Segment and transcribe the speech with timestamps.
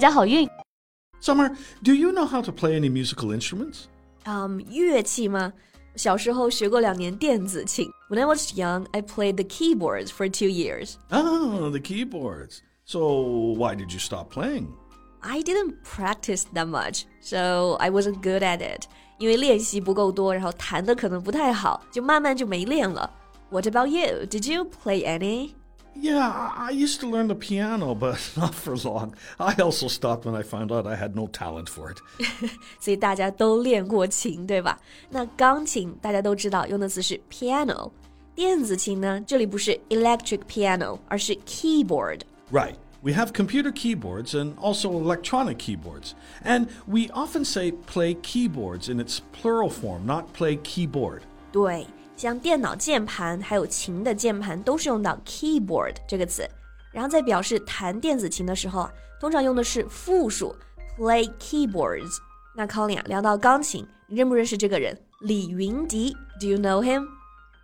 [0.00, 0.48] 家好运！
[1.20, 3.84] Summer, do you know how to play any musical instruments?
[4.24, 5.52] Um, 乐器吗？
[5.96, 7.88] 小时候学过两年电子琴。
[8.10, 10.96] When I was young, I played the keyboards for two years.
[11.10, 12.58] Oh, the keyboards.
[12.84, 14.68] So why did you stop playing?
[15.20, 18.86] I didn't practice that much, so I wasn't good at it.
[19.18, 23.10] 因为练习不够多，然后弹的可能不太好，就慢慢就没练了。
[23.50, 24.26] What about you?
[24.26, 25.54] Did you play any?
[25.98, 29.14] Yeah, I used to learn the piano, but not for long.
[29.38, 31.98] I also stopped when I found out I had no talent for it.
[32.78, 34.78] 所以大家都练过琴，对吧？
[35.08, 37.90] 那钢琴大家都知道用的词是 piano，
[38.34, 42.74] 电子琴呢，这里不是 electric piano，而是 keyboard。Right.
[43.02, 46.12] We have computer keyboards and also electronic keyboards.
[46.44, 51.20] And we often say play keyboards in its plural form, not play keyboard.
[51.52, 51.86] 对。
[52.20, 56.48] 像电脑键盘还有琴的键盘都是用到 keyboard 这个词，
[56.92, 60.54] 然后在表示弹电子琴的时候啊，通常用的是复数
[60.96, 62.16] play keyboards。
[62.56, 64.98] 那 Colin 啊，聊到钢琴，你认不认识这个人？
[65.20, 67.06] 李云迪，Do you know him？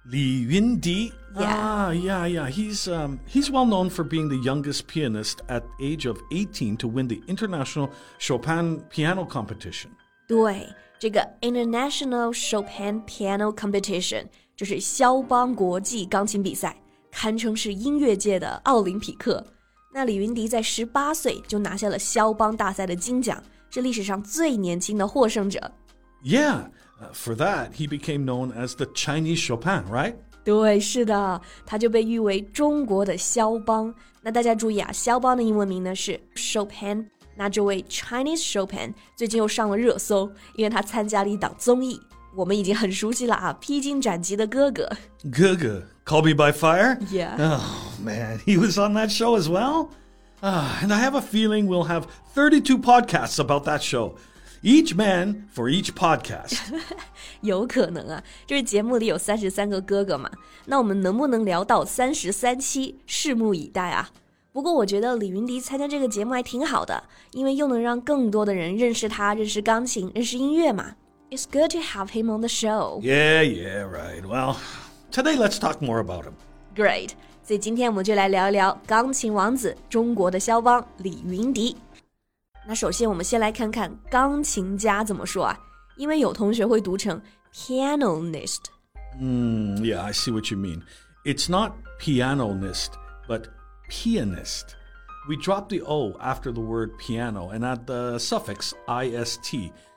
[0.04, 1.46] 李云迪 Yeah.
[1.46, 2.50] Ah, yeah, yeah.
[2.50, 6.86] He's um, he's well known for being the youngest pianist at age of 18 to
[6.86, 7.88] win the International
[8.18, 9.88] Chopin Piano Competition.
[10.28, 16.76] 对，这个 International Chopin Piano Competition 就是肖邦国际钢琴比赛，
[17.10, 19.44] 堪称是音乐界的奥林匹克。
[19.92, 25.70] 那李云迪在十八岁就拿下了肖邦大赛的金奖，是历史上最年轻的获胜者。
[26.24, 30.14] Yeah, uh, for that he became known as the Chinese Chopin, right?
[30.44, 33.94] 对，是的，他就被誉为中国的肖邦。
[34.22, 37.06] 那大家注意啊，肖邦的英文名呢是 Chopin。
[37.34, 42.00] 那这位 Chinese Chopin 最近又上了热搜，因为他参加了一档综艺。
[42.37, 44.87] 我们已经很熟悉了啊，披荆斩棘的哥哥。
[45.31, 46.99] 哥哥，Call Me by Fire.
[47.07, 47.35] Yeah.
[47.35, 49.87] Oh man, he was on that show as well.
[50.41, 52.03] Ah, and I have a feeling we'll have
[52.35, 54.13] 32 podcasts about that show.
[54.61, 56.59] Each man for each podcast.
[57.41, 60.29] 有可能啊，就是节目里有三十三个哥哥嘛，
[60.65, 62.99] 那我们能不能聊到三十三期？
[63.07, 64.11] 拭目以待啊！
[64.51, 70.95] 不过我觉得李云迪参加这个节目还挺好的，因为又能让更多的人认识他，认识钢琴，认识音乐嘛。
[71.30, 73.00] It's good to have him on the show.
[73.02, 74.24] Yeah, yeah, right.
[74.24, 74.56] Well,
[75.10, 76.34] today let's talk more about him.
[76.74, 77.12] Great.
[77.42, 81.76] 所以今天我们就来聊一聊钢琴王子，中国的肖邦李云迪。
[82.66, 85.58] 那首先我们先来看看钢琴家怎么说啊？
[85.96, 87.20] 因为有同学会读成
[87.52, 90.82] pianist。Mm, yeah, I see what you mean.
[91.24, 92.92] It's not pianist,
[93.26, 93.46] but
[93.90, 94.76] pianist.
[95.28, 99.40] We drop the O after the word piano and add the suffix ist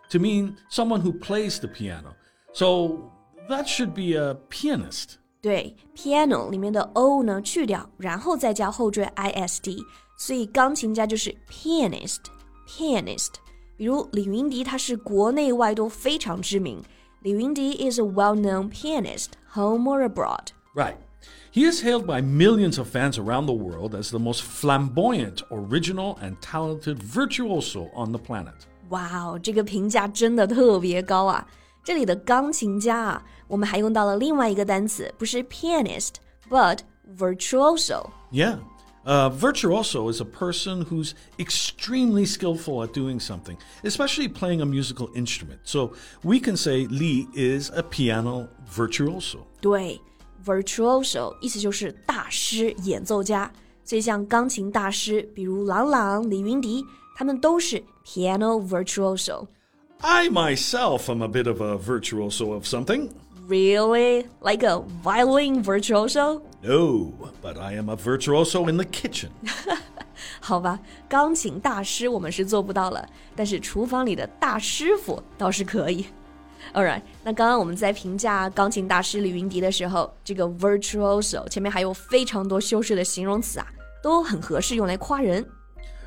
[0.09, 2.15] to mean someone who plays the piano.
[2.53, 3.11] So
[3.49, 5.17] that should be a pianist.
[5.41, 9.69] 对，piano 里面的 o 呢去掉，然后再加后缀 ist，
[10.17, 13.33] 所以钢琴家就是 pianist。pianist，
[13.77, 16.83] 比如李云迪，他是国内外都非常知名。
[17.21, 20.47] 李云迪 is a well-known pianist, home or abroad.
[20.75, 20.95] Right.
[21.51, 26.17] He is hailed by millions of fans around the world as the most flamboyant, original,
[26.21, 28.65] and talented virtuoso on the planet.
[28.89, 31.47] 哇哦，这个评价真的特别高啊！
[31.83, 36.79] 这里的钢琴家啊，我们还用到了另外一个单词，不是 pianist，but
[37.17, 38.09] virtuoso。
[38.31, 38.57] Yeah.
[39.07, 45.09] A virtuoso is a person who's extremely skillful at doing something, especially playing a musical
[45.13, 45.59] instrument.
[45.63, 45.91] So
[46.23, 49.41] we can say Li is a piano virtuoso.
[49.61, 50.01] 对，
[50.43, 53.51] virtuoso 意思就是大师、演奏家。
[53.83, 56.83] 所以像钢琴大师，比如郎朗、李云迪，
[57.19, 59.47] 他们都是 piano virtuoso。
[60.01, 63.09] I myself am a bit of a virtuoso of something.
[63.47, 64.25] Really?
[64.41, 66.41] Like a violin virtuoso?
[66.61, 69.29] No, but I am a virtuoso in the kitchen.
[70.39, 76.05] 好吧，钢琴大师我们是做不到了，但是厨房里的大师傅倒是可以。
[76.73, 83.67] Alright，那刚刚我们在评价钢琴大师李云迪的时候，这个 virtuoso 前面还有非常多修饰的形容词啊，
[84.01, 85.45] 都很合适用来夸人。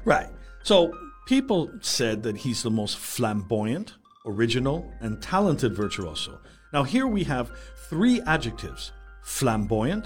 [0.05, 0.27] Right.
[0.63, 0.91] So
[1.27, 3.89] people said that he's the most flamboyant,
[4.25, 6.39] original, and talented virtuoso.
[6.73, 7.49] Now here we have
[7.89, 8.91] three adjectives
[9.23, 10.05] flamboyant,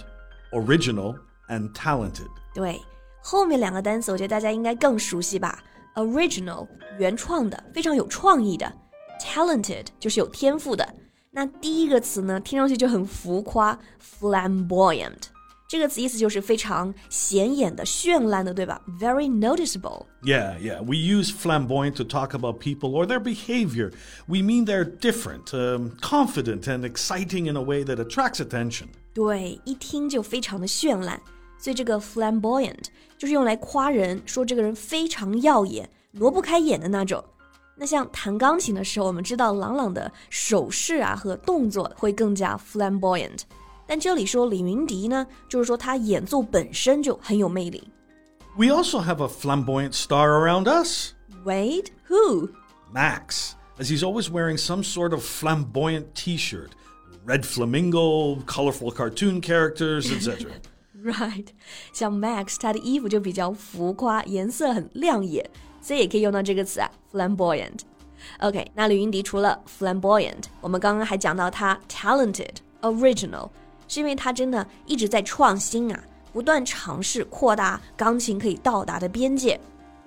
[0.52, 1.16] original,
[1.48, 2.28] and talented.
[2.54, 2.80] 对，
[3.22, 5.62] 后面两个单词我觉得大家应该更熟悉吧
[5.96, 6.66] original
[6.98, 8.66] 原创的，非常有创意的；
[9.20, 10.86] talented 就是有天赋的。
[11.30, 13.78] 那第一个词呢，听上去就很浮夸，
[14.20, 15.24] flamboyant。
[15.67, 20.05] 这个词意思就是非常显眼的、绚烂的，对吧？Very noticeable.
[20.23, 20.81] Yeah, yeah.
[20.81, 23.91] We use flamboyant to talk about people or their behavior.
[24.27, 28.85] We mean they're different, um, confident, and exciting in a way that attracts attention.
[29.13, 31.19] 对，一听就非常的绚烂。
[31.59, 32.85] 所以这个 flamboyant
[33.17, 37.21] 就是用来夸人，说这个人非常耀眼、挪不开眼的那种。
[37.75, 43.41] 那像弹钢琴的时候，我们知道郎朗的手势啊和动作会更加 flamboyant。
[43.86, 47.82] 但这里说李云迪呢，就是说他演奏本身就很有魅力。
[48.56, 51.12] We also have a flamboyant star around us.
[51.44, 52.50] Wait, who?
[52.92, 56.70] Max, as he's always wearing some sort of flamboyant t shirt.
[57.24, 60.50] Red flamingo, colorful cartoon characters, etc.
[61.02, 61.46] Right，
[61.92, 65.48] 像 Max 他的衣服就比较浮夸，颜色很亮眼，
[65.80, 73.50] 所以也可以用到这个词啊，flamboyant。OK，那李云迪除了 flamboyant，我们刚刚还讲到他 talented、original。
[73.87, 76.03] 是因为他真的一直在创新啊，
[76.33, 79.59] 不断尝试扩大钢琴可以到达的边界。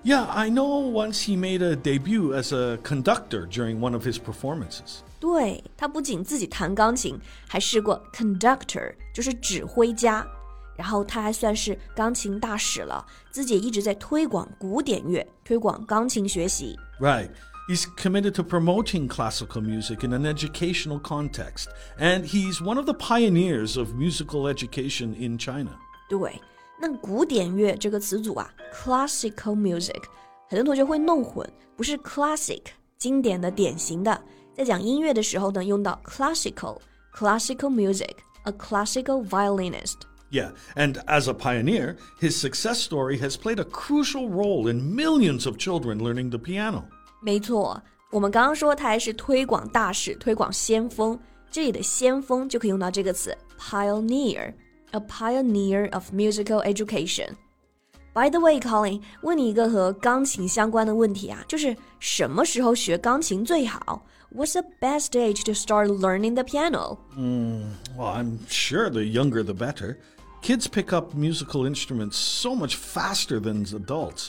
[0.03, 4.17] Yeah, I know once he made a debut as a conductor during one of his
[4.17, 5.01] performances.
[5.19, 10.27] 对他不仅自己弹钢琴，还试过 conductor，就是指挥家。
[10.77, 16.75] 然后他还算是钢琴大使了，自己也一直在推广古典乐，推广钢琴学习。
[16.99, 17.29] Right.
[17.70, 22.94] He's committed to promoting classical music in an educational context, and he's one of the
[22.94, 25.72] pioneers of musical education in China.
[26.08, 26.40] 对，
[26.80, 30.04] 那古典乐这个词组啊，classical music，
[30.48, 32.62] 很多同学会弄混，不是 classic
[33.00, 34.22] 经典的、典型的，
[34.56, 36.80] 在讲音乐的时候呢，用到 classical
[37.16, 43.64] classical music a classical violinist。Yeah, and as a pioneer, his success story has played a
[43.64, 46.84] crucial role in millions of children learning the piano.
[47.22, 47.82] 没错，
[48.12, 51.20] 我们刚刚说他还是推广大使、推广先锋。
[51.52, 64.06] 这里的先锋就可以用到这个词 pioneer，a pioneer of musical education。By the way, Colin，问你一个和钢琴相关的问题啊，就是什么时候学钢琴最好？
[64.34, 66.98] What's the best age to start learning the piano?
[67.18, 69.98] Mm, well, I'm sure the younger the better.
[70.42, 74.28] Kids pick up musical instruments so much faster than adults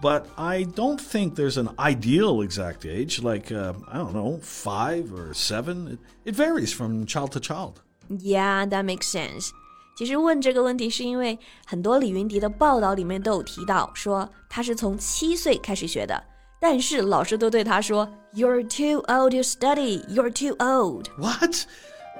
[0.00, 5.12] but I don't think there's an ideal exact age, like, uh, I don't know, five
[5.12, 5.88] or seven.
[5.92, 7.80] It, it, varies from child to child.
[8.08, 9.50] Yeah, that makes sense.
[9.96, 16.22] 其实问这个问题是因为很多李云迪的报道里面都有提到，说他是从七岁开始学的，
[16.60, 20.04] 但是老师都对他说：“You're too old to study.
[20.08, 21.66] You're too old.” What?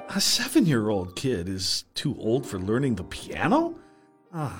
[0.07, 3.73] A seven-year-old kid is too old for learning the piano?
[4.31, 4.53] Ah.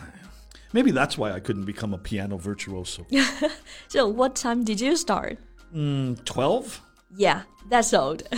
[0.71, 3.05] Maybe that's why I couldn't become a piano virtuoso.
[3.87, 5.37] so, what time did you start?
[5.73, 6.81] Mm, 12?
[7.17, 8.23] Yeah, that's old.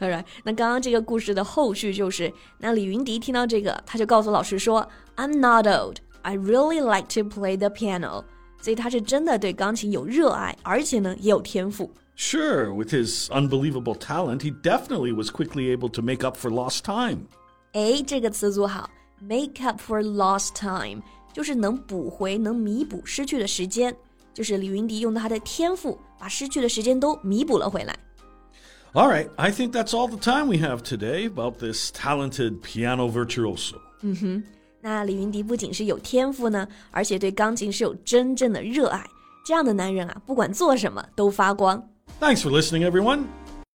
[0.00, 5.96] Alright，那刚刚这个故事的后续就是，那李云迪听到这个，他就告诉老师说：“I'm not old.
[6.22, 8.24] I really like to play the piano.”
[8.62, 11.90] 所以他是真的对钢琴有热爱，而且呢也有天赋。
[12.16, 17.26] Sure, with his unbelievable talent, he definitely was quickly able to make up for lost time.
[17.72, 18.88] 哎，这个词组好，
[19.20, 21.02] make up for lost time。
[21.34, 23.94] 就是能补回、能弥补失去的时间。
[24.32, 27.96] 就是李云迪用他的天赋，把失去的时间都弥补了回来。
[28.92, 33.76] All right, I think that's all the time we have today about this talented piano virtuoso.
[34.02, 34.42] 嗯哼，
[34.80, 39.04] 那李云迪不仅是有天赋呢，而且对钢琴是有真正的热爱。
[39.44, 41.82] 这样的男人啊，不管做什么都发光。
[42.20, 43.24] Thanks for listening, everyone.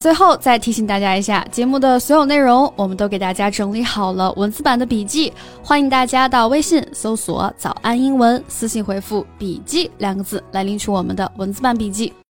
[0.01, 12.13] 最后再提醒大家一下，节目的所有内容我们都给大家整理好了文字版的笔记，欢迎大家到微信搜索“早安英文”，私信回复“笔记”两个字来领取我们的文字版笔记。